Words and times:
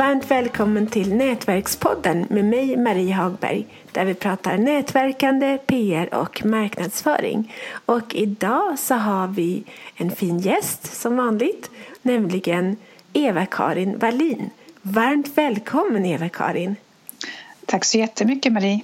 Varmt 0.00 0.30
välkommen 0.30 0.86
till 0.86 1.14
Nätverkspodden 1.14 2.26
med 2.30 2.44
mig 2.44 2.76
Marie 2.76 3.14
Hagberg 3.14 3.66
där 3.92 4.04
vi 4.04 4.14
pratar 4.14 4.58
nätverkande, 4.58 5.58
PR 5.66 6.14
och 6.14 6.44
marknadsföring. 6.44 7.54
Och 7.86 8.14
idag 8.14 8.78
så 8.78 8.94
har 8.94 9.28
vi 9.28 9.64
en 9.96 10.10
fin 10.10 10.38
gäst 10.38 11.00
som 11.00 11.16
vanligt, 11.16 11.70
nämligen 12.02 12.76
Eva-Karin 13.12 13.98
Wallin. 13.98 14.50
Varmt 14.82 15.28
välkommen 15.34 16.06
Eva-Karin! 16.06 16.76
Tack 17.66 17.84
så 17.84 17.98
jättemycket 17.98 18.52
Marie! 18.52 18.80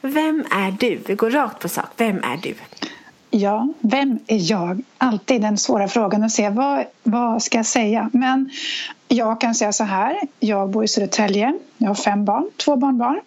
Vem 0.00 0.44
är 0.50 0.70
du? 0.70 1.00
Vi 1.06 1.14
går 1.14 1.30
rakt 1.30 1.62
på 1.62 1.68
sak. 1.68 1.88
Vem 1.96 2.18
är 2.18 2.36
du? 2.36 2.54
Ja, 3.30 3.68
vem 3.80 4.18
är 4.26 4.50
jag? 4.50 4.82
Alltid 4.98 5.42
den 5.42 5.58
svåra 5.58 5.88
frågan 5.88 6.22
att 6.22 6.32
se 6.32 6.50
vad, 6.50 6.84
vad 7.02 7.42
ska 7.42 7.58
jag 7.58 7.66
säga? 7.66 8.10
Men 8.12 8.50
jag 9.08 9.40
kan 9.40 9.54
säga 9.54 9.72
så 9.72 9.84
här. 9.84 10.16
Jag 10.40 10.70
bor 10.70 10.84
i 10.84 10.88
Södertälje. 10.88 11.58
Jag 11.78 11.88
har 11.88 11.94
fem 11.94 12.24
barn, 12.24 12.50
två 12.56 12.76
barnbarn. 12.76 13.20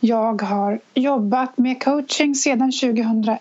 Jag 0.00 0.42
har 0.42 0.80
jobbat 0.94 1.58
med 1.58 1.82
coaching 1.82 2.34
sedan 2.34 2.72
2001 2.72 3.38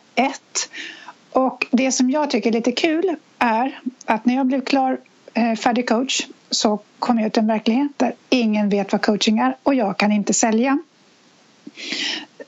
och 1.32 1.68
det 1.72 1.91
som 1.91 2.12
jag 2.12 2.30
tycker 2.30 2.50
är 2.50 2.54
lite 2.54 2.72
kul 2.72 3.16
är 3.40 3.80
att 4.05 4.26
när 4.26 4.36
jag 4.36 4.46
blev 4.46 4.62
klar 4.62 4.98
eh, 5.34 5.55
färdig 5.55 5.90
coach 5.90 6.27
så 6.50 6.80
kom 7.00 7.20
jag 7.20 7.27
ut 7.27 7.38
i 7.38 7.40
en 7.40 7.48
verklighet 7.48 7.91
där 7.98 8.13
ingen 8.30 8.70
vet 8.70 8.91
vad 8.91 9.02
coaching 9.02 9.40
är 9.40 9.55
och 9.63 9.76
jag 9.76 9.98
kan 9.98 10.12
inte 10.12 10.34
sälja. 10.34 10.77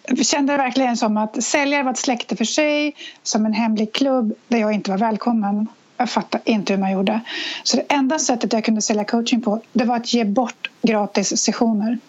Jag 0.07 0.25
kände 0.25 0.53
det 0.53 0.57
verkligen 0.57 0.97
som 0.97 1.17
att 1.17 1.43
säljare 1.43 1.83
var 1.83 1.91
ett 1.91 1.97
släkte 1.97 2.35
för 2.35 2.45
sig, 2.45 2.95
som 3.23 3.45
en 3.45 3.53
hemlig 3.53 3.93
klubb 3.93 4.33
där 4.47 4.57
jag 4.57 4.73
inte 4.73 4.91
var 4.91 4.97
välkommen. 4.97 5.67
Jag 5.97 6.09
fattade 6.09 6.51
inte 6.51 6.73
hur 6.73 6.79
man 6.79 6.91
gjorde. 6.91 7.21
Så 7.63 7.77
det 7.77 7.83
enda 7.89 8.19
sättet 8.19 8.53
jag 8.53 8.63
kunde 8.65 8.81
sälja 8.81 9.03
coaching 9.03 9.41
på 9.41 9.61
det 9.73 9.83
var 9.83 9.95
att 9.95 10.13
ge 10.13 10.25
bort 10.25 10.69
gratis 10.81 11.37
sessioner. 11.37 11.99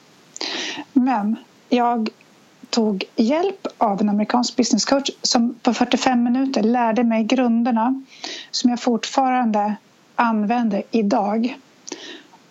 Men 0.93 1.37
jag 1.69 2.11
tog 2.71 3.05
hjälp 3.17 3.67
av 3.79 4.01
en 4.01 4.09
amerikansk 4.09 4.57
business 4.57 4.85
coach 4.85 5.11
som 5.23 5.55
på 5.63 5.75
45 5.75 6.23
minuter 6.23 6.63
lärde 6.63 7.05
mig 7.05 7.25
grunderna 7.25 8.03
som 8.51 8.71
jag 8.71 8.81
fortfarande 8.81 9.75
använder 10.15 10.83
idag. 10.91 11.57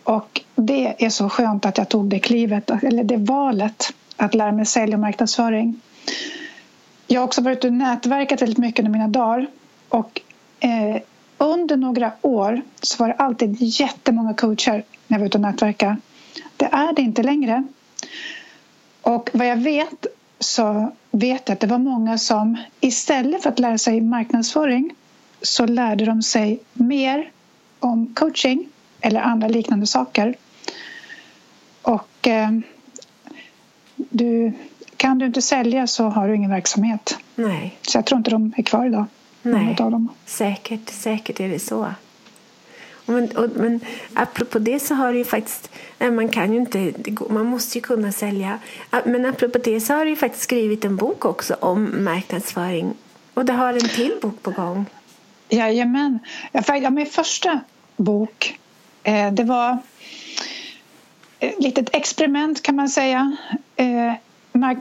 Och 0.03 0.41
det 0.55 1.05
är 1.05 1.09
så 1.09 1.29
skönt 1.29 1.65
att 1.65 1.77
jag 1.77 1.89
tog 1.89 2.09
det 2.09 2.19
klivet, 2.19 2.69
eller 2.83 3.03
det 3.03 3.17
valet 3.17 3.93
att 4.17 4.33
lära 4.33 4.51
mig 4.51 4.65
sälj 4.65 4.93
och 4.93 4.99
marknadsföring. 4.99 5.81
Jag 7.07 7.21
har 7.21 7.25
också 7.25 7.41
varit 7.41 7.57
ute 7.57 7.67
och 7.67 7.73
nätverkat 7.73 8.41
väldigt 8.41 8.57
mycket 8.57 8.79
under 8.79 8.91
mina 8.91 9.07
dagar 9.07 9.47
och 9.89 10.21
eh, 10.59 11.01
under 11.37 11.77
några 11.77 12.11
år 12.21 12.61
så 12.81 13.03
var 13.03 13.07
det 13.07 13.13
alltid 13.13 13.55
jättemånga 13.59 14.33
coacher 14.33 14.83
när 15.07 15.17
jag 15.17 15.19
var 15.19 15.25
ute 15.25 15.37
och 15.37 15.41
nätverkade. 15.41 15.97
Det 16.57 16.65
är 16.65 16.93
det 16.93 17.01
inte 17.01 17.23
längre. 17.23 17.63
Och 19.01 19.29
vad 19.33 19.47
jag 19.47 19.57
vet 19.57 20.05
så 20.39 20.91
vet 21.11 21.41
jag 21.49 21.53
att 21.53 21.59
det 21.59 21.67
var 21.67 21.77
många 21.77 22.17
som 22.17 22.57
istället 22.79 23.43
för 23.43 23.49
att 23.49 23.59
lära 23.59 23.77
sig 23.77 24.01
marknadsföring 24.01 24.95
så 25.41 25.65
lärde 25.65 26.05
de 26.05 26.21
sig 26.21 26.59
mer 26.73 27.31
om 27.79 28.13
coaching 28.15 28.69
eller 29.01 29.21
andra 29.21 29.47
liknande 29.47 29.87
saker. 29.87 30.35
Och 31.81 32.27
eh, 32.27 32.49
du, 34.13 34.51
kan 34.97 35.19
du 35.19 35.25
inte 35.25 35.41
sälja 35.41 35.87
så 35.87 36.03
har 36.03 36.27
du 36.27 36.35
ingen 36.35 36.51
verksamhet. 36.51 37.17
Nej. 37.35 37.77
Så 37.81 37.97
jag 37.97 38.05
tror 38.05 38.17
inte 38.17 38.31
de 38.31 38.53
är 38.57 38.63
kvar 38.63 38.85
idag. 38.85 39.05
Nej, 39.41 39.75
säkert, 40.25 40.89
säkert 40.89 41.39
är 41.39 41.49
det 41.49 41.59
så. 41.59 41.87
Men, 43.05 43.37
och, 43.37 43.49
men 43.55 43.79
apropå 44.13 44.59
det 44.59 44.79
så 44.79 44.95
har 44.95 45.11
du 45.11 45.17
ju 45.17 45.25
faktiskt, 45.25 45.71
nej, 45.99 46.11
man 46.11 46.29
kan 46.29 46.53
ju 46.53 46.59
inte, 46.59 46.93
man 47.29 47.45
måste 47.45 47.77
ju 47.77 47.81
kunna 47.81 48.11
sälja. 48.11 48.59
Men 49.05 49.25
apropå 49.25 49.59
det 49.63 49.81
så 49.81 49.93
har 49.93 50.05
du 50.05 50.09
ju 50.09 50.15
faktiskt 50.15 50.43
skrivit 50.43 50.85
en 50.85 50.95
bok 50.95 51.25
också 51.25 51.55
om 51.59 52.03
marknadsföring. 52.03 52.93
Och 53.33 53.45
du 53.45 53.53
har 53.53 53.73
en 53.73 53.89
till 53.89 54.13
bok 54.21 54.43
på 54.43 54.51
gång. 54.51 54.85
Jajamän. 55.49 56.19
Ja, 56.51 56.89
min 56.89 57.05
första 57.05 57.59
bok, 57.97 58.59
eh, 59.03 59.31
det 59.31 59.43
var 59.43 59.77
ett 61.39 61.63
litet 61.63 61.95
experiment 61.95 62.61
kan 62.61 62.75
man 62.75 62.89
säga. 62.89 63.37
Eh, 63.83 64.13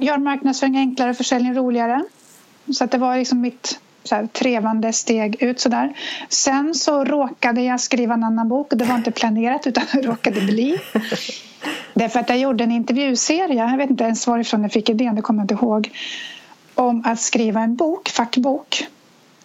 gör 0.01 0.19
marknadsföring 0.19 0.77
enklare, 0.77 1.15
försäljning 1.15 1.55
roligare. 1.55 2.05
Så 2.73 2.85
att 2.85 2.91
det 2.91 2.99
var 2.99 3.17
liksom 3.17 3.41
mitt 3.41 3.81
så 4.05 4.15
här, 4.15 4.27
trevande 4.27 4.93
steg 4.93 5.43
ut 5.43 5.61
sådär. 5.61 5.99
Sen 6.29 6.75
så 6.75 7.05
råkade 7.05 7.63
jag 7.63 7.81
skriva 7.81 8.15
en 8.15 8.25
annan 8.25 8.49
bok. 8.49 8.67
Det 8.71 8.85
var 8.85 8.95
inte 8.95 9.11
planerat 9.11 9.67
utan 9.67 9.85
det 9.93 10.03
råkade 10.03 10.41
bli. 10.41 10.79
Därför 11.95 12.21
att 12.21 12.29
jag 12.29 12.39
gjorde 12.39 12.65
en 12.65 12.73
intervjuserie, 12.73 13.55
jag 13.55 13.77
vet 13.77 13.91
inte 13.91 14.05
ens 14.05 14.27
varifrån 14.27 14.63
jag 14.63 14.73
fick 14.73 14.89
idén, 14.89 15.15
det 15.15 15.23
kommer 15.23 15.41
jag 15.41 15.45
inte 15.45 15.65
ihåg. 15.65 15.91
Om 16.75 17.03
att 17.05 17.21
skriva 17.21 17.61
en 17.61 17.77
bok, 17.77 18.09
fackbok. 18.09 18.87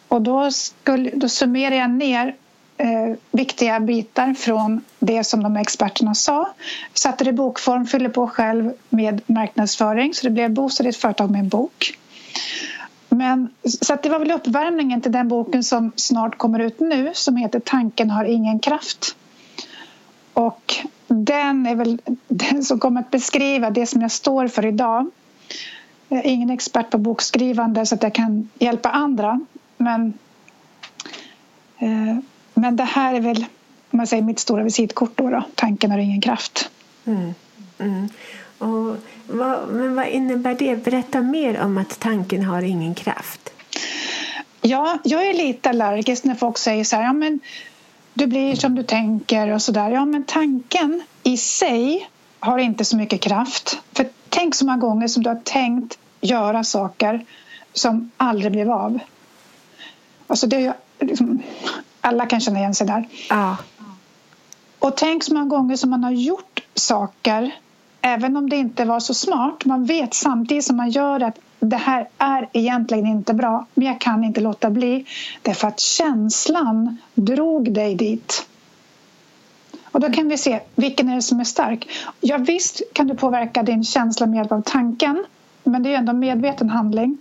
Och 0.07 0.21
då, 0.21 0.51
skulle, 0.51 1.09
då 1.13 1.29
summerade 1.29 1.75
jag 1.75 1.89
ner 1.89 2.35
eh, 2.77 3.15
viktiga 3.31 3.79
bitar 3.79 4.33
från 4.33 4.81
det 4.99 5.23
som 5.23 5.43
de 5.43 5.57
experterna 5.57 6.15
sa. 6.15 6.53
Satte 6.93 7.23
det 7.23 7.29
i 7.29 7.33
bokform, 7.33 7.85
fyllde 7.85 8.09
på 8.09 8.27
själv 8.27 8.73
med 8.89 9.21
marknadsföring 9.25 10.13
så 10.13 10.27
det 10.27 10.29
blev 10.29 10.51
Boosta 10.51 10.83
ditt 10.83 10.97
företag 10.97 11.31
med 11.31 11.39
en 11.39 11.49
bok. 11.49 11.97
Men, 13.09 13.49
så 13.81 13.97
det 14.03 14.09
var 14.09 14.19
väl 14.19 14.31
uppvärmningen 14.31 15.01
till 15.01 15.11
den 15.11 15.27
boken 15.27 15.63
som 15.63 15.91
snart 15.95 16.37
kommer 16.37 16.59
ut 16.59 16.79
nu 16.79 17.11
som 17.13 17.37
heter 17.37 17.59
Tanken 17.59 18.09
har 18.09 18.25
ingen 18.25 18.59
kraft. 18.59 19.15
Och 20.33 20.75
den 21.07 21.65
är 21.65 21.75
väl 21.75 22.01
den 22.27 22.63
som 22.63 22.79
kommer 22.79 23.01
att 23.01 23.11
beskriva 23.11 23.69
det 23.69 23.85
som 23.85 24.01
jag 24.01 24.11
står 24.11 24.47
för 24.47 24.65
idag. 24.65 25.11
Jag 26.07 26.19
är 26.19 26.29
ingen 26.29 26.49
expert 26.49 26.89
på 26.89 26.97
bokskrivande 26.97 27.85
så 27.85 27.95
att 27.95 28.03
jag 28.03 28.13
kan 28.13 28.49
hjälpa 28.59 28.89
andra. 28.89 29.39
Men, 29.77 30.13
eh, 31.77 32.17
men 32.57 32.75
det 32.75 32.83
här 32.83 33.13
är 33.13 33.21
väl 33.21 33.45
om 33.91 33.97
man 33.97 34.07
säger 34.07 34.23
mitt 34.23 34.39
stora 34.39 34.63
visitkort. 34.63 35.11
Då, 35.15 35.29
då. 35.29 35.43
Tanken 35.55 35.91
har 35.91 35.97
ingen 35.97 36.21
kraft. 36.21 36.69
Mm. 37.05 37.33
Mm. 37.79 38.09
Och 38.57 38.97
vad, 39.27 39.67
men 39.69 39.95
vad 39.95 40.07
innebär 40.07 40.55
det? 40.55 40.75
Berätta 40.75 41.21
mer 41.21 41.61
om 41.61 41.77
att 41.77 41.99
tanken 41.99 42.43
har 42.43 42.61
ingen 42.61 42.95
kraft. 42.95 43.49
Ja, 44.61 44.97
jag 45.03 45.27
är 45.27 45.33
lite 45.33 45.69
allergisk 45.69 46.23
när 46.23 46.35
folk 46.35 46.57
säger 46.57 46.83
så 46.83 46.95
här, 46.95 47.03
ja 47.03 47.13
men 47.13 47.39
du 48.13 48.27
blir 48.27 48.55
som 48.55 48.75
du 48.75 48.83
tänker 48.83 49.47
och 49.47 49.61
så 49.61 49.71
där. 49.71 49.91
Ja, 49.91 50.05
men 50.05 50.23
tanken 50.23 51.03
i 51.23 51.37
sig 51.37 52.09
har 52.39 52.57
inte 52.57 52.85
så 52.85 52.97
mycket 52.97 53.21
kraft. 53.21 53.79
För 53.93 54.09
tänk 54.29 54.55
så 54.55 54.65
många 54.65 54.77
gånger 54.77 55.07
som 55.07 55.23
du 55.23 55.29
har 55.29 55.41
tänkt 55.43 55.99
göra 56.21 56.63
saker 56.63 57.25
som 57.73 58.11
aldrig 58.17 58.51
blev 58.51 58.71
av. 58.71 58.99
Alltså 60.27 60.47
det 60.47 60.65
är 60.65 60.73
liksom, 60.99 61.41
alla 62.07 62.25
kan 62.25 62.39
känna 62.39 62.59
igen 62.59 62.75
sig 62.75 62.87
där. 62.87 63.07
Ja. 63.29 63.57
Och 64.79 64.97
tänk 64.97 65.23
så 65.23 65.33
många 65.33 65.45
gånger 65.45 65.75
som 65.75 65.89
man 65.89 66.03
har 66.03 66.11
gjort 66.11 66.63
saker 66.73 67.51
även 68.01 68.37
om 68.37 68.49
det 68.49 68.55
inte 68.55 68.85
var 68.85 68.99
så 68.99 69.13
smart. 69.13 69.65
Man 69.65 69.85
vet 69.85 70.13
samtidigt 70.13 70.65
som 70.65 70.77
man 70.77 70.89
gör 70.89 71.23
att 71.23 71.39
det 71.59 71.77
här 71.77 72.09
är 72.17 72.49
egentligen 72.53 73.05
inte 73.05 73.33
bra 73.33 73.65
men 73.73 73.87
jag 73.87 74.01
kan 74.01 74.23
inte 74.23 74.41
låta 74.41 74.69
bli. 74.69 75.05
Därför 75.41 75.67
att 75.67 75.79
känslan 75.79 76.97
drog 77.13 77.73
dig 77.73 77.95
dit. 77.95 78.47
Och 79.91 79.99
då 79.99 80.11
kan 80.11 80.27
vi 80.27 80.37
se 80.37 80.59
vilken 80.75 81.09
är 81.09 81.15
det 81.15 81.21
som 81.21 81.39
är 81.39 81.43
stark. 81.43 81.89
Ja, 82.21 82.37
visst 82.37 82.81
kan 82.93 83.07
du 83.07 83.15
påverka 83.15 83.63
din 83.63 83.83
känsla 83.83 84.25
med 84.25 84.37
hjälp 84.37 84.51
av 84.51 84.61
tanken 84.61 85.25
men 85.63 85.83
det 85.83 85.93
är 85.93 85.97
ändå 85.97 86.13
medveten 86.13 86.69
handling. 86.69 87.17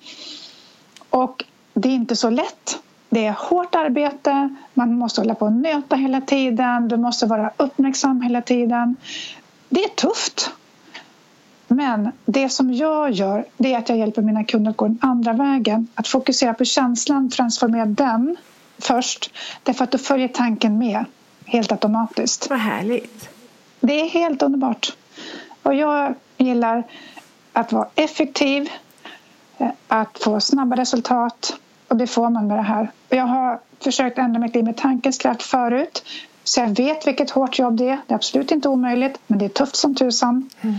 Och 1.10 1.44
det 1.74 1.88
är 1.88 1.92
inte 1.94 2.16
så 2.16 2.30
lätt. 2.30 2.78
Det 3.08 3.26
är 3.26 3.32
hårt 3.32 3.74
arbete, 3.74 4.54
man 4.74 4.98
måste 4.98 5.20
hålla 5.20 5.34
på 5.34 5.44
och 5.44 5.52
nöta 5.52 5.96
hela 5.96 6.20
tiden, 6.20 6.88
du 6.88 6.96
måste 6.96 7.26
vara 7.26 7.50
uppmärksam 7.56 8.22
hela 8.22 8.42
tiden. 8.42 8.96
Det 9.68 9.84
är 9.84 9.88
tufft. 9.88 10.50
Men 11.68 12.12
det 12.24 12.48
som 12.48 12.74
jag 12.74 13.10
gör 13.10 13.44
det 13.56 13.74
är 13.74 13.78
att 13.78 13.88
jag 13.88 13.98
hjälper 13.98 14.22
mina 14.22 14.44
kunder 14.44 14.70
att 14.70 14.76
gå 14.76 14.84
den 14.84 14.98
andra 15.00 15.32
vägen. 15.32 15.88
Att 15.94 16.08
fokusera 16.08 16.54
på 16.54 16.64
känslan, 16.64 17.30
transformera 17.30 17.86
den 17.86 18.36
först. 18.78 19.30
Därför 19.62 19.84
att 19.84 19.90
då 19.90 19.98
följer 19.98 20.28
tanken 20.28 20.78
med 20.78 21.04
helt 21.44 21.72
automatiskt. 21.72 22.50
Vad 22.50 22.58
härligt. 22.58 23.28
Det 23.80 24.00
är 24.00 24.08
helt 24.08 24.42
underbart. 24.42 24.96
Och 25.62 25.74
jag 25.74 26.14
gillar 26.36 26.84
att 27.52 27.72
vara 27.72 27.88
effektiv, 27.94 28.68
eh, 29.58 29.68
att 29.88 30.18
få 30.18 30.40
snabba 30.40 30.76
resultat 30.76 31.56
och 31.88 31.96
det 31.96 32.06
får 32.06 32.30
man 32.30 32.46
med 32.46 32.58
det 32.58 32.62
här. 32.62 32.90
Jag 33.08 33.26
har 33.26 33.60
försökt 33.80 34.18
ändra 34.18 34.40
mitt 34.40 34.54
liv 34.54 34.64
med 34.64 34.76
tankens 34.76 35.18
kraft 35.18 35.42
förut 35.42 36.02
så 36.44 36.60
jag 36.60 36.76
vet 36.76 37.06
vilket 37.06 37.30
hårt 37.30 37.58
jobb 37.58 37.76
det 37.76 37.88
är. 37.88 37.98
Det 38.06 38.14
är 38.14 38.16
absolut 38.16 38.50
inte 38.50 38.68
omöjligt 38.68 39.18
men 39.26 39.38
det 39.38 39.44
är 39.44 39.48
tufft 39.48 39.76
som 39.76 39.94
tusan. 39.94 40.50
Mm. 40.60 40.76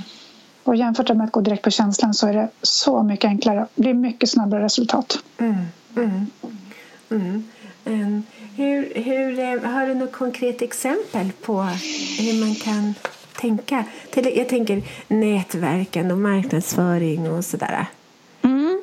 Och 0.63 0.75
jämfört 0.75 1.09
med 1.09 1.23
att 1.23 1.31
gå 1.31 1.41
direkt 1.41 1.63
på 1.63 1.71
känslan 1.71 2.13
så 2.13 2.27
är 2.27 2.33
det 2.33 2.49
så 2.61 3.03
mycket 3.03 3.25
enklare. 3.25 3.67
Det 3.75 3.81
blir 3.81 3.93
mycket 3.93 4.29
snabbare 4.29 4.63
resultat. 4.63 5.19
Mm, 5.37 5.55
mm, 5.95 6.27
mm. 7.09 7.43
Um, 7.85 8.23
hur, 8.55 8.93
hur, 8.95 9.39
eh, 9.39 9.71
har 9.71 9.87
du 9.87 9.93
något 9.93 10.11
konkret 10.11 10.61
exempel 10.61 11.31
på 11.41 11.61
hur 12.19 12.39
man 12.45 12.55
kan 12.55 12.93
tänka? 13.39 13.83
Till, 14.11 14.37
jag 14.37 14.49
tänker 14.49 14.83
nätverkande 15.07 16.13
och 16.13 16.19
marknadsföring 16.19 17.31
och 17.31 17.45
sådär. 17.45 17.85
Mm, 18.41 18.81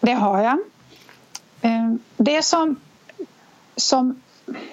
det 0.00 0.12
har 0.12 0.42
jag. 0.42 0.58
Det 2.16 2.42
som, 2.42 2.76
som... 3.76 4.20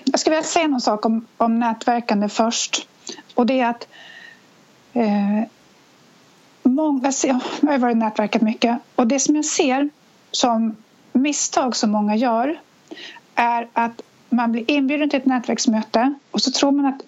Jag 0.03 0.19
skulle 0.19 0.35
vilja 0.35 0.47
säga 0.47 0.67
någon 0.67 0.81
sak 0.81 1.05
om, 1.05 1.25
om 1.37 1.59
nätverkande 1.59 2.29
först. 2.29 2.87
Och 3.35 3.45
det 3.45 3.59
är 3.59 3.69
att 3.69 3.87
eh, 4.93 5.43
många, 6.63 7.11
jag 7.23 7.39
har 7.61 7.77
varit 7.77 7.97
nätverkat 7.97 8.41
mycket 8.41 8.77
och 8.95 9.07
det 9.07 9.19
som 9.19 9.35
jag 9.35 9.45
ser 9.45 9.89
som 10.31 10.75
misstag 11.13 11.75
som 11.75 11.91
många 11.91 12.15
gör 12.15 12.59
är 13.35 13.67
att 13.73 14.01
man 14.29 14.51
blir 14.51 14.71
inbjuden 14.71 15.09
till 15.09 15.19
ett 15.19 15.25
nätverksmöte 15.25 16.13
och 16.31 16.41
så 16.41 16.51
tror 16.51 16.71
man 16.71 16.85
att 16.85 17.01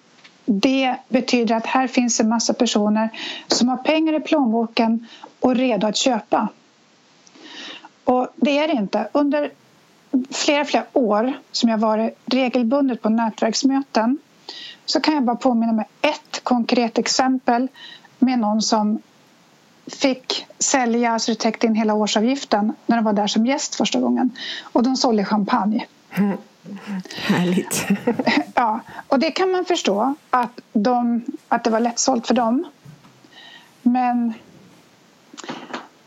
det 0.44 0.96
betyder 1.08 1.54
att 1.54 1.66
här 1.66 1.86
finns 1.86 2.20
en 2.20 2.28
massa 2.28 2.54
personer 2.54 3.08
som 3.46 3.68
har 3.68 3.76
pengar 3.76 4.12
i 4.12 4.20
plånboken 4.20 5.06
och 5.40 5.54
redo 5.54 5.86
att 5.86 5.96
köpa. 5.96 6.48
Och 8.04 8.28
det 8.36 8.58
är 8.58 8.68
det 8.68 8.74
inte. 8.74 9.08
Under 9.12 9.50
flera, 10.30 10.64
flera 10.64 10.84
år 10.92 11.32
som 11.52 11.68
jag 11.68 11.78
varit 11.78 12.18
regelbundet 12.26 13.02
på 13.02 13.08
nätverksmöten 13.08 14.18
så 14.84 15.00
kan 15.00 15.14
jag 15.14 15.22
bara 15.22 15.36
påminna 15.36 15.72
mig 15.72 15.86
ett 16.00 16.40
konkret 16.42 16.98
exempel 16.98 17.68
med 18.18 18.38
någon 18.38 18.62
som 18.62 19.02
fick 19.86 20.46
sälja 20.58 21.18
så 21.18 21.30
det 21.30 21.38
täckte 21.38 21.66
in 21.66 21.74
hela 21.74 21.94
årsavgiften 21.94 22.72
när 22.86 22.96
de 22.96 23.04
var 23.04 23.12
där 23.12 23.26
som 23.26 23.46
gäst 23.46 23.74
första 23.74 24.00
gången. 24.00 24.30
Och 24.62 24.82
de 24.82 24.96
sålde 24.96 25.24
champagne. 25.24 25.86
Mm. 26.10 26.38
Härligt. 27.14 27.86
ja, 28.54 28.80
och 29.08 29.18
det 29.18 29.30
kan 29.30 29.50
man 29.50 29.64
förstå 29.64 30.14
att, 30.30 30.60
de, 30.72 31.24
att 31.48 31.64
det 31.64 31.70
var 31.70 31.80
lättsålt 31.80 32.26
för 32.26 32.34
dem. 32.34 32.64
Men 33.82 34.34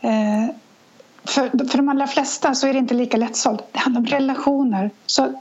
eh, 0.00 0.54
för, 1.24 1.68
för 1.68 1.76
de 1.76 1.88
allra 1.88 2.06
flesta 2.06 2.54
så 2.54 2.66
är 2.66 2.72
det 2.72 2.78
inte 2.78 2.94
lika 2.94 3.16
lättsålt. 3.16 3.64
Det 3.72 3.78
handlar 3.78 4.00
om 4.00 4.06
relationer. 4.06 4.90
Så 5.06 5.32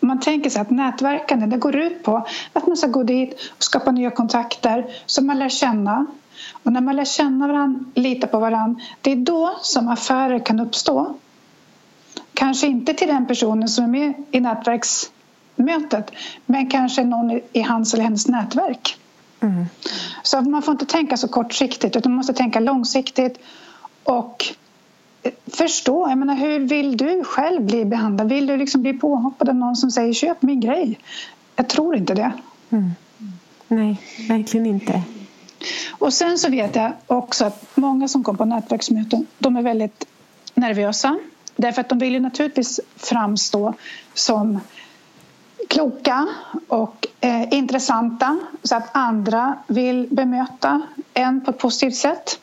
man 0.00 0.20
tänker 0.20 0.50
sig 0.50 0.62
att 0.62 0.70
nätverkande 0.70 1.46
det 1.46 1.56
går 1.56 1.76
ut 1.76 2.02
på 2.02 2.26
att 2.52 2.66
man 2.66 2.76
ska 2.76 2.86
gå 2.86 3.02
dit 3.02 3.34
och 3.56 3.62
skapa 3.62 3.90
nya 3.90 4.10
kontakter 4.10 4.86
som 5.06 5.26
man 5.26 5.38
lär 5.38 5.48
känna. 5.48 6.06
Och 6.52 6.72
när 6.72 6.80
man 6.80 6.96
lär 6.96 7.04
känna 7.04 7.46
varandra, 7.46 7.84
lita 7.94 8.26
på 8.26 8.38
varandra, 8.38 8.80
det 9.00 9.12
är 9.12 9.16
då 9.16 9.54
som 9.62 9.88
affärer 9.88 10.38
kan 10.38 10.60
uppstå. 10.60 11.14
Kanske 12.34 12.66
inte 12.66 12.94
till 12.94 13.08
den 13.08 13.26
personen 13.26 13.68
som 13.68 13.84
är 13.84 13.88
med 13.88 14.14
i 14.30 14.40
nätverksmötet 14.40 16.10
men 16.46 16.70
kanske 16.70 17.04
någon 17.04 17.40
i 17.52 17.60
hans 17.60 17.94
eller 17.94 18.04
hennes 18.04 18.28
nätverk. 18.28 18.98
Mm. 19.40 19.66
Så 20.22 20.40
man 20.40 20.62
får 20.62 20.72
inte 20.72 20.86
tänka 20.86 21.16
så 21.16 21.28
kortsiktigt 21.28 21.96
utan 21.96 22.12
man 22.12 22.16
måste 22.16 22.32
tänka 22.32 22.60
långsiktigt 22.60 23.38
och 24.04 24.44
förstå. 25.46 26.08
Jag 26.08 26.18
menar, 26.18 26.34
hur 26.34 26.60
vill 26.60 26.96
du 26.96 27.24
själv 27.24 27.62
bli 27.62 27.84
behandlad? 27.84 28.28
Vill 28.28 28.46
du 28.46 28.56
liksom 28.56 28.82
bli 28.82 28.92
påhoppad 28.92 29.48
av 29.48 29.54
någon 29.54 29.76
som 29.76 29.90
säger 29.90 30.12
köp 30.12 30.42
min 30.42 30.60
grej? 30.60 30.98
Jag 31.56 31.68
tror 31.68 31.96
inte 31.96 32.14
det. 32.14 32.32
Mm. 32.70 32.90
Nej, 33.68 34.00
verkligen 34.28 34.66
inte. 34.66 35.02
Och 35.90 36.12
sen 36.12 36.38
så 36.38 36.50
vet 36.50 36.76
jag 36.76 36.92
också 37.06 37.44
att 37.44 37.76
många 37.76 38.08
som 38.08 38.24
kommer 38.24 38.38
på 38.38 38.44
nätverksmöten 38.44 39.26
de 39.38 39.56
är 39.56 39.62
väldigt 39.62 40.06
nervösa. 40.54 41.18
Därför 41.56 41.80
att 41.80 41.88
de 41.88 41.98
vill 41.98 42.12
ju 42.12 42.20
naturligtvis 42.20 42.80
framstå 42.96 43.74
som 44.14 44.60
kloka 45.68 46.28
och 46.68 47.06
eh, 47.20 47.54
intressanta 47.54 48.38
så 48.62 48.76
att 48.76 48.88
andra 48.92 49.58
vill 49.66 50.08
bemöta 50.10 50.82
en 51.14 51.40
på 51.40 51.50
ett 51.50 51.58
positivt 51.58 51.96
sätt. 51.96 52.40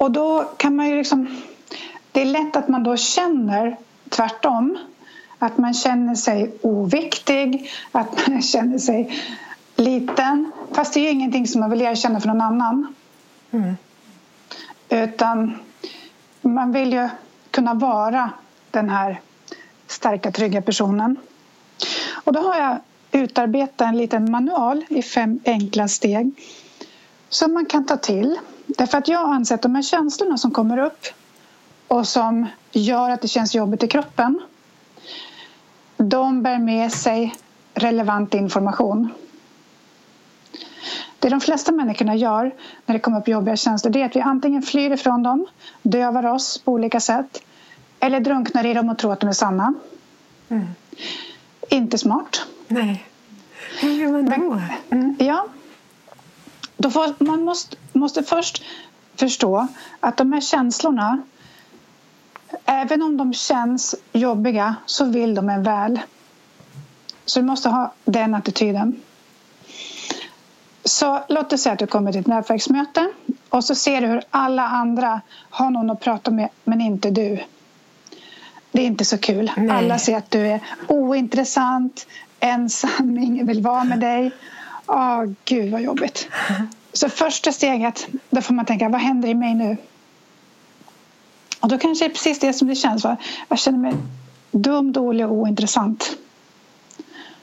Och 0.00 0.10
då 0.10 0.44
kan 0.56 0.76
man 0.76 0.88
ju 0.88 0.96
liksom... 0.96 1.42
Det 2.12 2.20
är 2.22 2.26
lätt 2.26 2.56
att 2.56 2.68
man 2.68 2.82
då 2.82 2.96
känner 2.96 3.76
tvärtom. 4.08 4.78
Att 5.38 5.58
man 5.58 5.74
känner 5.74 6.14
sig 6.14 6.52
oviktig, 6.62 7.70
att 7.92 8.28
man 8.28 8.42
känner 8.52 8.78
sig 8.78 9.22
liten. 9.76 10.52
Fast 10.72 10.94
det 10.94 11.00
är 11.00 11.04
ju 11.04 11.10
ingenting 11.10 11.46
som 11.46 11.60
man 11.60 11.70
vill 11.70 11.82
erkänna 11.82 12.20
för 12.20 12.28
någon 12.28 12.40
annan. 12.40 12.94
Mm. 13.50 13.76
Utan 14.88 15.58
man 16.40 16.72
vill 16.72 16.92
ju 16.92 17.08
kunna 17.50 17.74
vara 17.74 18.30
den 18.70 18.88
här 18.88 19.20
starka, 19.86 20.32
trygga 20.32 20.62
personen. 20.62 21.16
Och 22.24 22.32
då 22.32 22.40
har 22.40 22.56
jag 22.56 22.78
utarbetat 23.12 23.80
en 23.80 23.96
liten 23.96 24.30
manual 24.30 24.84
i 24.88 25.02
fem 25.02 25.40
enkla 25.44 25.88
steg 25.88 26.32
som 27.28 27.54
man 27.54 27.66
kan 27.66 27.86
ta 27.86 27.96
till. 27.96 28.38
Därför 28.78 28.98
att 28.98 29.08
jag 29.08 29.34
anser 29.34 29.54
att 29.54 29.62
de 29.62 29.74
här 29.74 29.82
känslorna 29.82 30.38
som 30.38 30.50
kommer 30.50 30.78
upp 30.78 31.06
och 31.88 32.08
som 32.08 32.46
gör 32.72 33.10
att 33.10 33.22
det 33.22 33.28
känns 33.28 33.54
jobbigt 33.54 33.82
i 33.82 33.88
kroppen 33.88 34.40
de 35.96 36.42
bär 36.42 36.58
med 36.58 36.92
sig 36.92 37.34
relevant 37.74 38.34
information. 38.34 39.08
Det 41.18 41.28
de 41.28 41.40
flesta 41.40 41.72
människorna 41.72 42.14
gör 42.14 42.54
när 42.86 42.92
det 42.92 42.98
kommer 42.98 43.20
upp 43.20 43.28
jobbiga 43.28 43.56
känslor 43.56 43.92
det 43.92 44.02
är 44.02 44.06
att 44.06 44.16
vi 44.16 44.20
antingen 44.20 44.62
flyr 44.62 44.90
ifrån 44.90 45.22
dem, 45.22 45.46
dövar 45.82 46.26
oss 46.26 46.58
på 46.58 46.72
olika 46.72 47.00
sätt 47.00 47.42
eller 48.00 48.20
drunknar 48.20 48.66
i 48.66 48.74
dem 48.74 48.88
och 48.88 48.98
tror 48.98 49.12
att 49.12 49.20
de 49.20 49.28
är 49.28 49.32
sanna. 49.32 49.74
Mm. 50.48 50.66
Inte 51.68 51.98
smart. 51.98 52.46
Nej. 52.68 53.06
Hur 53.80 53.90
gör 53.90 54.12
man 54.12 54.24
då? 54.24 54.60
Mm. 54.90 55.16
Ja. 55.18 55.46
Får, 56.82 57.24
man 57.24 57.44
måste, 57.44 57.76
måste 57.92 58.22
först 58.22 58.62
förstå 59.16 59.66
att 60.00 60.16
de 60.16 60.32
här 60.32 60.40
känslorna 60.40 61.22
även 62.64 63.02
om 63.02 63.16
de 63.16 63.32
känns 63.32 63.94
jobbiga 64.12 64.76
så 64.86 65.04
vill 65.04 65.34
de 65.34 65.48
en 65.48 65.62
väl. 65.62 66.00
Så 67.24 67.40
du 67.40 67.46
måste 67.46 67.68
ha 67.68 67.92
den 68.04 68.34
attityden. 68.34 69.00
Så 70.84 71.20
låt 71.28 71.52
oss 71.52 71.62
säga 71.62 71.72
att 71.72 71.78
du 71.78 71.86
kommer 71.86 72.12
till 72.12 72.20
ett 72.20 72.26
nätverksmöte 72.26 73.08
och 73.48 73.64
så 73.64 73.74
ser 73.74 74.00
du 74.00 74.06
hur 74.06 74.22
alla 74.30 74.68
andra 74.68 75.20
har 75.50 75.70
någon 75.70 75.90
att 75.90 76.00
prata 76.00 76.30
med 76.30 76.48
men 76.64 76.80
inte 76.80 77.10
du. 77.10 77.38
Det 78.72 78.82
är 78.82 78.86
inte 78.86 79.04
så 79.04 79.18
kul. 79.18 79.52
Nej. 79.56 79.70
Alla 79.70 79.98
ser 79.98 80.16
att 80.16 80.30
du 80.30 80.46
är 80.46 80.60
ointressant, 80.88 82.06
ensam, 82.40 83.18
ingen 83.18 83.46
vill 83.46 83.62
vara 83.62 83.84
med 83.84 84.00
dig. 84.00 84.32
Åh, 84.92 85.24
gud 85.44 85.72
vad 85.72 85.82
jobbigt. 85.82 86.28
Så 86.92 87.08
första 87.08 87.52
steget, 87.52 88.08
då 88.30 88.40
får 88.40 88.54
man 88.54 88.66
tänka, 88.66 88.88
vad 88.88 89.00
händer 89.00 89.28
i 89.28 89.34
mig 89.34 89.54
nu? 89.54 89.76
Och 91.60 91.68
då 91.68 91.78
kanske 91.78 92.04
det 92.04 92.10
är 92.10 92.14
precis 92.14 92.38
det 92.38 92.52
som 92.52 92.68
det 92.68 92.74
känns. 92.74 93.04
Va? 93.04 93.16
Jag 93.48 93.58
känner 93.58 93.78
mig 93.78 93.94
dum, 94.50 94.92
dålig 94.92 95.26
och 95.26 95.32
ointressant. 95.32 96.16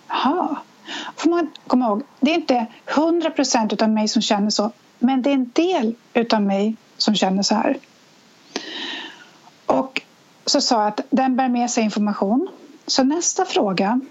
Jaha. 0.07 0.55
får 1.15 1.29
man 1.29 1.51
komma 1.67 1.85
ihåg, 1.85 2.03
det 2.19 2.31
är 2.31 2.35
inte 2.35 2.65
hundra 2.85 3.29
procent 3.29 3.81
av 3.81 3.89
mig 3.89 4.07
som 4.07 4.21
känner 4.21 4.49
så 4.49 4.71
men 4.99 5.21
det 5.21 5.29
är 5.29 5.33
en 5.33 5.51
del 5.53 5.95
av 6.33 6.41
mig 6.41 6.75
som 6.97 7.15
känner 7.15 7.43
så 7.43 7.55
här. 7.55 7.77
Och 9.65 10.01
så 10.45 10.61
sa 10.61 10.79
jag 10.79 10.87
att 10.87 11.01
den 11.09 11.35
bär 11.35 11.49
med 11.49 11.71
sig 11.71 11.83
information. 11.83 12.47
Så 12.87 13.03
nästa 13.03 13.45
fråga. 13.45 14.01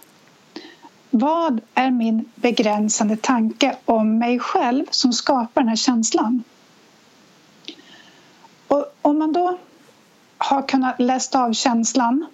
Vad 1.18 1.60
är 1.74 1.90
min 1.90 2.24
begränsande 2.34 3.16
tanke 3.16 3.76
om 3.84 4.18
mig 4.18 4.38
själv 4.38 4.84
som 4.90 5.12
skapar 5.12 5.60
den 5.60 5.68
här 5.68 5.76
känslan? 5.76 6.44
Och 8.68 8.84
om 9.02 9.18
man 9.18 9.32
då 9.32 9.58
har 10.38 10.62
kunnat 10.62 11.00
läsa 11.00 11.44
av 11.44 11.52
känslan 11.52 12.26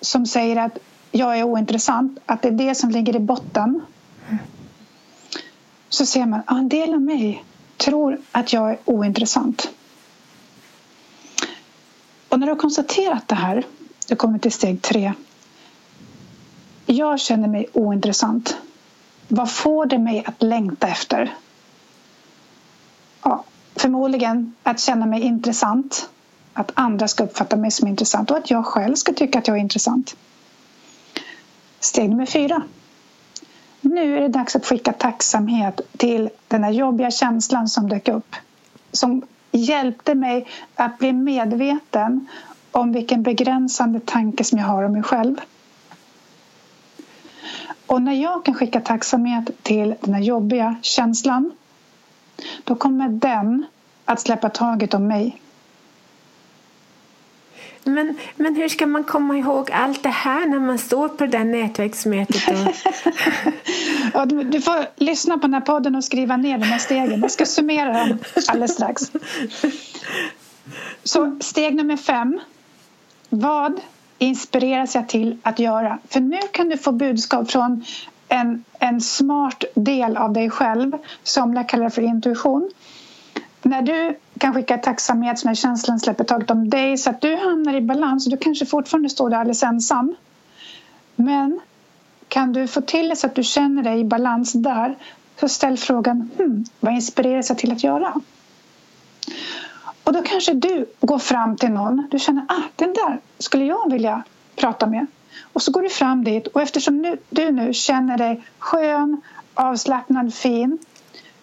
som 0.00 0.26
säger 0.26 0.56
att 0.56 0.78
jag 1.12 1.38
är 1.38 1.42
ointressant, 1.42 2.18
att 2.26 2.42
det 2.42 2.48
är 2.48 2.52
det 2.52 2.74
som 2.74 2.90
ligger 2.90 3.16
i 3.16 3.18
botten 3.18 3.80
så 5.88 6.06
ser 6.06 6.26
man 6.26 6.40
att 6.46 6.58
en 6.58 6.68
del 6.68 6.94
av 6.94 7.00
mig 7.00 7.44
tror 7.76 8.18
att 8.32 8.52
jag 8.52 8.70
är 8.70 8.78
ointressant. 8.84 9.70
Och 12.28 12.40
när 12.40 12.46
du 12.46 12.52
har 12.52 12.60
konstaterat 12.60 13.28
det 13.28 13.34
här, 13.34 13.64
du 14.08 14.16
kommer 14.16 14.38
till 14.38 14.52
steg 14.52 14.82
tre. 14.82 15.12
Jag 16.94 17.20
känner 17.20 17.48
mig 17.48 17.66
ointressant. 17.72 18.56
Vad 19.28 19.50
får 19.50 19.86
det 19.86 19.98
mig 19.98 20.24
att 20.26 20.42
längta 20.42 20.88
efter? 20.88 21.34
Ja, 23.22 23.44
förmodligen 23.76 24.54
att 24.62 24.80
känna 24.80 25.06
mig 25.06 25.20
intressant. 25.20 26.08
Att 26.52 26.70
andra 26.74 27.08
ska 27.08 27.24
uppfatta 27.24 27.56
mig 27.56 27.70
som 27.70 27.88
intressant 27.88 28.30
och 28.30 28.36
att 28.36 28.50
jag 28.50 28.66
själv 28.66 28.94
ska 28.94 29.12
tycka 29.12 29.38
att 29.38 29.48
jag 29.48 29.56
är 29.56 29.60
intressant. 29.60 30.16
Steg 31.80 32.10
nummer 32.10 32.26
fyra. 32.26 32.62
Nu 33.80 34.16
är 34.16 34.20
det 34.20 34.28
dags 34.28 34.56
att 34.56 34.66
skicka 34.66 34.92
tacksamhet 34.92 35.80
till 35.96 36.30
den 36.48 36.64
här 36.64 36.70
jobbiga 36.70 37.10
känslan 37.10 37.68
som 37.68 37.88
dök 37.88 38.08
upp. 38.08 38.36
Som 38.92 39.22
hjälpte 39.52 40.14
mig 40.14 40.46
att 40.74 40.98
bli 40.98 41.12
medveten 41.12 42.26
om 42.72 42.92
vilken 42.92 43.22
begränsande 43.22 44.00
tanke 44.00 44.44
som 44.44 44.58
jag 44.58 44.66
har 44.66 44.82
om 44.82 44.92
mig 44.92 45.02
själv. 45.02 45.40
Och 47.86 48.02
när 48.02 48.12
jag 48.12 48.44
kan 48.44 48.54
skicka 48.54 48.80
tacksamhet 48.80 49.62
till 49.62 49.94
den 50.00 50.14
här 50.14 50.22
jobbiga 50.22 50.76
känslan 50.82 51.52
då 52.64 52.74
kommer 52.74 53.08
den 53.08 53.66
att 54.04 54.20
släppa 54.20 54.48
taget 54.48 54.94
om 54.94 55.06
mig. 55.06 55.40
Men, 57.84 58.16
men 58.36 58.56
hur 58.56 58.68
ska 58.68 58.86
man 58.86 59.04
komma 59.04 59.38
ihåg 59.38 59.70
allt 59.70 60.02
det 60.02 60.08
här 60.08 60.46
när 60.46 60.58
man 60.58 60.78
står 60.78 61.08
på 61.08 61.26
det 61.26 61.38
där 61.38 61.44
nätverksmötet? 61.44 62.42
Ja, 64.14 64.26
du, 64.26 64.42
du, 64.42 64.60
får 64.60 64.86
lyssna 64.96 65.34
på 65.34 65.40
den 65.40 65.54
här 65.54 65.60
podden 65.60 65.94
och 65.94 66.04
skriva 66.04 66.36
ner 66.36 66.58
de 66.58 66.64
här 66.64 66.78
stegen. 66.78 67.20
Jag 67.20 67.30
ska 67.30 67.46
summera 67.46 67.92
dem 67.92 68.18
alldeles 68.48 68.74
strax. 68.74 69.02
Så 71.04 71.36
steg 71.40 71.74
nummer 71.74 71.96
fem. 71.96 72.40
Vad 73.28 73.80
inspireras 74.18 74.94
jag 74.94 75.08
till 75.08 75.38
att 75.42 75.58
göra? 75.58 75.98
För 76.08 76.20
nu 76.20 76.40
kan 76.52 76.68
du 76.68 76.78
få 76.78 76.92
budskap 76.92 77.50
från 77.50 77.84
en, 78.28 78.64
en 78.78 79.00
smart 79.00 79.64
del 79.74 80.16
av 80.16 80.32
dig 80.32 80.50
själv. 80.50 80.92
Somliga 81.22 81.64
kallar 81.64 81.84
det 81.84 81.90
för 81.90 82.02
intuition. 82.02 82.70
När 83.62 83.82
du 83.82 84.18
kan 84.38 84.54
skicka 84.54 84.78
tacksamhet 84.78 85.38
som 85.38 85.50
är 85.50 85.54
känslan 85.54 86.00
släpper 86.00 86.24
taget 86.24 86.50
om 86.50 86.70
dig 86.70 86.98
så 86.98 87.10
att 87.10 87.20
du 87.20 87.36
hamnar 87.36 87.74
i 87.74 87.80
balans. 87.80 88.26
och 88.26 88.30
Du 88.30 88.36
kanske 88.36 88.66
fortfarande 88.66 89.08
står 89.08 89.30
där 89.30 89.36
alldeles 89.36 89.62
ensam. 89.62 90.14
Men 91.16 91.60
kan 92.28 92.52
du 92.52 92.66
få 92.66 92.80
till 92.80 93.08
det 93.08 93.16
så 93.16 93.26
att 93.26 93.34
du 93.34 93.42
känner 93.42 93.82
dig 93.82 94.00
i 94.00 94.04
balans 94.04 94.52
där 94.52 94.94
så 95.40 95.48
ställ 95.48 95.76
frågan 95.76 96.30
hmm, 96.38 96.64
vad 96.80 96.94
inspireras 96.94 97.48
jag 97.48 97.58
till 97.58 97.72
att 97.72 97.84
göra? 97.84 98.14
Och 100.04 100.12
då 100.12 100.22
kanske 100.22 100.52
du 100.52 100.86
går 101.00 101.18
fram 101.18 101.56
till 101.56 101.70
någon. 101.70 102.08
Du 102.10 102.18
känner 102.18 102.44
ah, 102.48 102.62
den 102.76 102.92
där 102.92 103.20
skulle 103.38 103.64
jag 103.64 103.92
vilja 103.92 104.22
prata 104.56 104.86
med. 104.86 105.06
Och 105.52 105.62
så 105.62 105.72
går 105.72 105.82
du 105.82 105.88
fram 105.88 106.24
dit 106.24 106.46
och 106.46 106.62
eftersom 106.62 107.02
nu, 107.02 107.18
du 107.30 107.52
nu 107.52 107.74
känner 107.74 108.18
dig 108.18 108.42
skön, 108.58 109.20
avslappnad, 109.54 110.34
fin 110.34 110.78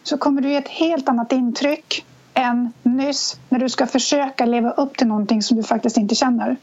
så 0.04 0.18
kommer 0.18 0.42
du 0.42 0.50
ge 0.50 0.56
ett 0.56 0.68
helt 0.68 1.10
annat 1.10 1.32
intryck 1.32 2.06
än 2.34 2.74
nyss 2.84 3.40
när 3.50 3.60
du 3.60 3.70
ska 3.70 3.88
försöka 3.88 4.46
leva 4.46 4.72
upp 4.72 4.98
till 4.98 5.08
någonting 5.08 5.44
som 5.44 5.58
du 5.58 5.64
faktiskt 5.64 5.98
inte 5.98 6.16
känner. 6.16 6.58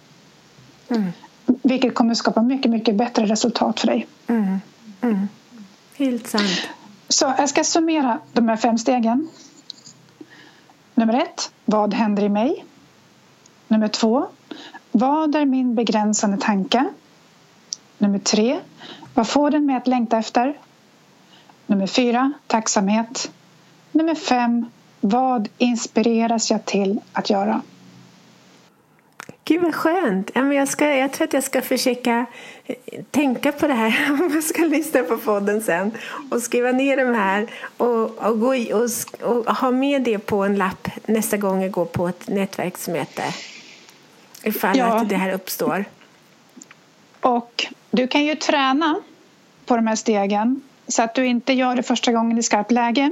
Mm. 0.89 1.13
Vilket 1.45 1.95
kommer 1.95 2.15
skapa 2.15 2.43
mycket, 2.43 2.71
mycket 2.71 2.95
bättre 2.95 3.27
resultat 3.27 3.81
för 3.81 3.87
dig. 3.87 4.07
Mm. 4.27 4.61
Mm. 5.01 5.29
Helt 5.97 6.29
sant. 6.29 6.69
Så 7.09 7.35
jag 7.39 7.49
ska 7.49 7.65
summera 7.65 8.19
de 8.33 8.49
här 8.49 8.57
fem 8.57 8.79
stegen. 8.79 9.29
Nummer 10.99 11.15
ett, 11.15 11.53
vad 11.65 11.95
händer 11.95 12.23
i 12.23 12.29
mig? 12.29 12.65
Nummer 13.69 13.89
två, 13.89 14.27
vad 14.93 15.35
är 15.35 15.45
min 15.45 15.75
begränsande 15.75 16.37
tanke? 16.37 16.85
Nummer 17.99 18.19
tre, 18.19 18.61
vad 19.15 19.29
får 19.29 19.51
den 19.51 19.67
mig 19.67 19.77
att 19.77 19.87
längta 19.87 20.19
efter? 20.19 20.59
Nummer 21.67 21.87
fyra, 21.87 22.33
tacksamhet. 22.47 23.31
Nummer 23.93 24.15
fem, 24.15 24.67
vad 25.01 25.49
inspireras 25.59 26.51
jag 26.51 26.65
till 26.65 27.01
att 27.13 27.31
göra? 27.31 27.63
Gud 29.49 29.63
vad 29.63 29.75
skönt! 29.75 30.31
jag, 30.35 30.69
ska, 30.69 30.97
jag 30.97 31.13
tror 31.13 31.27
att 31.27 31.33
jag 31.33 31.45
ska 31.45 31.63
försöka 31.63 32.27
eh, 32.67 32.77
tänka 33.11 33.53
på 33.53 33.67
det 33.67 33.75
här 33.75 34.11
om 34.21 34.31
jag 34.35 34.45
ska 34.45 34.63
lyssna 34.63 35.03
på 35.03 35.19
podden 35.19 35.63
sen 35.63 35.91
och 36.31 36.43
skriva 36.43 36.73
ner 36.73 36.97
de 36.97 37.15
här 37.15 37.47
och, 37.77 38.19
och, 38.19 38.41
gå 38.41 38.55
i, 38.55 38.73
och, 38.73 38.91
och 39.29 39.57
ha 39.57 39.71
med 39.71 40.03
det 40.03 40.19
på 40.19 40.45
en 40.45 40.57
lapp 40.57 40.89
nästa 41.07 41.37
gång 41.37 41.63
jag 41.63 41.71
går 41.71 41.85
på 41.85 42.09
ett 42.09 42.29
nätverksmöte 42.29 43.23
ifall 44.43 44.79
ja. 44.79 45.01
att 45.01 45.09
det 45.09 45.17
här 45.17 45.33
uppstår. 45.33 45.85
Och 47.21 47.67
du 47.91 48.09
kan 48.09 48.25
ju 48.25 48.35
träna 48.35 49.01
på 49.67 49.77
de 49.77 49.87
här 49.87 49.97
stegen 49.97 50.63
så 50.89 51.03
att 51.03 51.15
du 51.15 51.27
inte 51.27 51.53
gör 51.53 51.77
det 51.77 51.83
första 51.83 52.13
gången 52.13 52.39
i 52.39 52.43
skarpt 52.43 52.71
läge. 52.71 53.11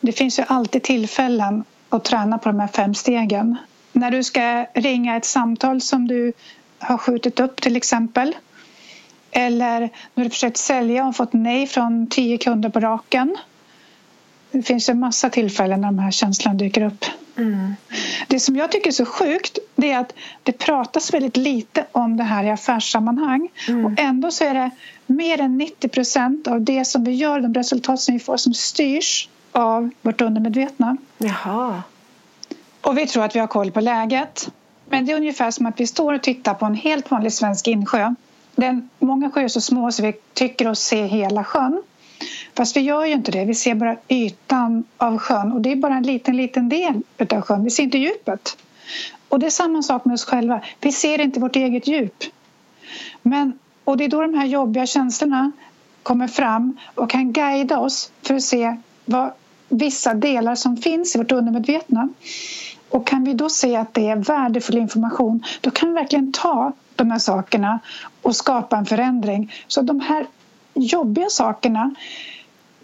Det 0.00 0.12
finns 0.12 0.38
ju 0.38 0.44
alltid 0.48 0.82
tillfällen 0.82 1.64
att 1.88 2.04
träna 2.04 2.38
på 2.38 2.48
de 2.48 2.60
här 2.60 2.68
fem 2.68 2.94
stegen. 2.94 3.56
När 3.92 4.10
du 4.10 4.22
ska 4.24 4.66
ringa 4.74 5.16
ett 5.16 5.24
samtal 5.24 5.80
som 5.80 6.08
du 6.08 6.32
har 6.78 6.98
skjutit 6.98 7.40
upp 7.40 7.60
till 7.60 7.76
exempel. 7.76 8.36
Eller 9.30 9.90
när 10.14 10.24
du 10.24 10.30
försökt 10.30 10.56
sälja 10.56 11.06
och 11.06 11.16
fått 11.16 11.32
nej 11.32 11.66
från 11.66 12.06
tio 12.06 12.38
kunder 12.38 12.68
på 12.68 12.80
raken. 12.80 13.36
Det 14.50 14.62
finns 14.62 14.88
en 14.88 15.00
massa 15.00 15.30
tillfällen 15.30 15.80
när 15.80 15.88
de 15.88 15.98
här 15.98 16.10
känslorna 16.10 16.58
dyker 16.58 16.82
upp. 16.82 17.04
Mm. 17.36 17.74
Det 18.28 18.40
som 18.40 18.56
jag 18.56 18.72
tycker 18.72 18.88
är 18.88 18.92
så 18.92 19.04
sjukt 19.04 19.58
det 19.76 19.92
är 19.92 19.98
att 19.98 20.14
det 20.42 20.52
pratas 20.52 21.14
väldigt 21.14 21.36
lite 21.36 21.86
om 21.92 22.16
det 22.16 22.24
här 22.24 22.44
i 22.44 22.50
affärssammanhang. 22.50 23.48
Mm. 23.68 23.86
Och 23.86 23.92
ändå 24.00 24.30
så 24.30 24.44
är 24.44 24.54
det 24.54 24.70
mer 25.06 25.40
än 25.40 25.58
90 25.58 25.88
procent 25.88 26.48
av 26.48 26.60
det 26.62 26.84
som 26.84 27.04
vi 27.04 27.12
gör, 27.12 27.40
de 27.40 27.54
resultat 27.54 28.00
som 28.00 28.14
vi 28.14 28.20
får 28.20 28.36
som 28.36 28.54
styrs 28.54 29.28
av 29.52 29.90
vårt 30.02 30.20
undermedvetna. 30.20 30.96
Jaha. 31.18 31.82
Och 32.88 32.98
vi 32.98 33.06
tror 33.06 33.24
att 33.24 33.36
vi 33.36 33.40
har 33.40 33.46
koll 33.46 33.70
på 33.70 33.80
läget. 33.80 34.48
Men 34.86 35.06
det 35.06 35.12
är 35.12 35.16
ungefär 35.16 35.50
som 35.50 35.66
att 35.66 35.80
vi 35.80 35.86
står 35.86 36.14
och 36.14 36.22
tittar 36.22 36.54
på 36.54 36.66
en 36.66 36.74
helt 36.74 37.10
vanlig 37.10 37.32
svensk 37.32 37.68
insjö. 37.68 38.14
Den, 38.56 38.88
många 38.98 39.30
sjöar 39.30 39.44
är 39.44 39.48
så 39.48 39.60
små 39.60 39.92
så 39.92 40.02
vi 40.02 40.12
tycker 40.34 40.68
oss 40.68 40.80
se 40.80 41.06
hela 41.06 41.44
sjön. 41.44 41.82
Fast 42.56 42.76
vi 42.76 42.80
gör 42.80 43.04
ju 43.04 43.12
inte 43.12 43.30
det. 43.30 43.44
Vi 43.44 43.54
ser 43.54 43.74
bara 43.74 43.96
ytan 44.08 44.84
av 44.96 45.18
sjön 45.18 45.52
och 45.52 45.60
det 45.60 45.72
är 45.72 45.76
bara 45.76 45.94
en 45.94 46.02
liten, 46.02 46.36
liten 46.36 46.68
del 46.68 47.02
av 47.30 47.40
sjön. 47.40 47.64
Vi 47.64 47.70
ser 47.70 47.82
inte 47.82 47.98
djupet. 47.98 48.58
Och 49.28 49.38
det 49.38 49.46
är 49.46 49.50
samma 49.50 49.82
sak 49.82 50.04
med 50.04 50.14
oss 50.14 50.24
själva. 50.24 50.60
Vi 50.80 50.92
ser 50.92 51.20
inte 51.20 51.40
vårt 51.40 51.56
eget 51.56 51.86
djup. 51.86 52.24
Men, 53.22 53.58
och 53.84 53.96
det 53.96 54.04
är 54.04 54.08
då 54.08 54.22
de 54.22 54.34
här 54.34 54.46
jobbiga 54.46 54.86
känslorna 54.86 55.52
kommer 56.02 56.28
fram 56.28 56.76
och 56.94 57.10
kan 57.10 57.32
guida 57.32 57.78
oss 57.78 58.12
för 58.22 58.34
att 58.34 58.42
se 58.42 58.76
vad 59.04 59.32
vissa 59.68 60.14
delar 60.14 60.54
som 60.54 60.76
finns 60.76 61.14
i 61.14 61.18
vårt 61.18 61.32
undermedvetna. 61.32 62.08
Och 62.90 63.06
kan 63.06 63.24
vi 63.24 63.34
då 63.34 63.48
se 63.48 63.76
att 63.76 63.94
det 63.94 64.08
är 64.08 64.16
värdefull 64.16 64.78
information 64.78 65.44
då 65.60 65.70
kan 65.70 65.88
vi 65.88 65.94
verkligen 65.94 66.32
ta 66.32 66.72
de 66.94 67.10
här 67.10 67.18
sakerna 67.18 67.78
och 68.22 68.36
skapa 68.36 68.76
en 68.76 68.86
förändring. 68.86 69.52
Så 69.66 69.82
de 69.82 70.00
här 70.00 70.26
jobbiga 70.74 71.26
sakerna 71.30 71.94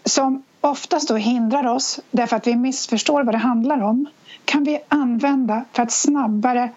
som 0.05 0.43
oftast 0.61 1.07
då 1.07 1.15
hindrar 1.15 1.67
oss 1.67 1.99
därför 2.11 2.35
att 2.35 2.47
vi 2.47 2.55
missförstår 2.55 3.23
vad 3.23 3.33
det 3.33 3.39
handlar 3.39 3.81
om 3.81 4.05
kan 4.45 4.63
vi 4.63 4.79
använda 4.87 5.65
för 5.73 5.83
att 5.83 5.91
snabbare 5.91 6.69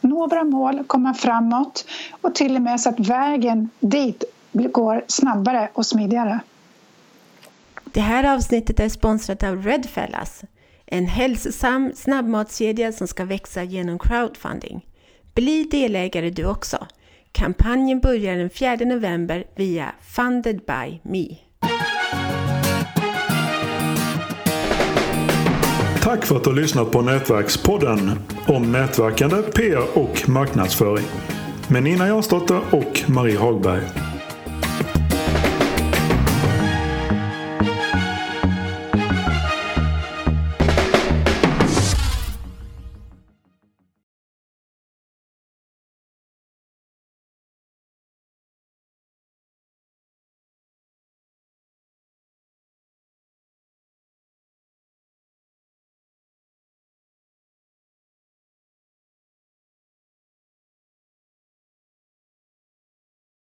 nå 0.00 0.26
våra 0.26 0.44
mål, 0.44 0.84
komma 0.86 1.14
framåt 1.14 1.84
och 2.20 2.34
till 2.34 2.56
och 2.56 2.62
med 2.62 2.80
så 2.80 2.88
att 2.88 3.00
vägen 3.00 3.70
dit 3.80 4.24
går 4.52 5.04
snabbare 5.06 5.68
och 5.72 5.86
smidigare. 5.86 6.40
Det 7.84 8.00
här 8.00 8.34
avsnittet 8.34 8.80
är 8.80 8.88
sponsrat 8.88 9.42
av 9.42 9.62
Redfellas, 9.62 10.44
en 10.86 11.06
hälsosam 11.06 11.92
snabbmatskedja 11.94 12.92
som 12.92 13.08
ska 13.08 13.24
växa 13.24 13.62
genom 13.62 13.98
crowdfunding. 13.98 14.86
Bli 15.34 15.64
delägare 15.64 16.30
du 16.30 16.44
också. 16.44 16.86
Kampanjen 17.32 18.00
börjar 18.00 18.36
den 18.36 18.50
4 18.50 18.76
november 18.76 19.44
via 19.56 19.94
Funded 20.00 20.56
by 20.56 21.00
Me. 21.02 21.36
Tack 26.02 26.24
för 26.24 26.36
att 26.36 26.44
du 26.44 26.50
har 26.50 26.56
lyssnat 26.56 26.90
på 26.90 27.02
Nätverkspodden 27.02 28.10
om 28.46 28.72
nätverkande, 28.72 29.36
PR 29.42 29.98
och 29.98 30.28
marknadsföring 30.28 31.06
med 31.68 31.82
Nina 31.82 32.08
Jansdotter 32.08 32.60
och 32.70 33.02
Marie 33.10 33.38
Hagberg. 33.38 34.15